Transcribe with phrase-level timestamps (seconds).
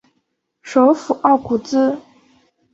[0.63, 1.95] 首府奥古兹。